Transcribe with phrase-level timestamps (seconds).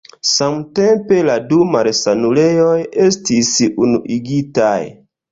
[0.27, 3.51] Samtempe la du malsanulejoj estis
[3.85, 4.73] unuigitaj.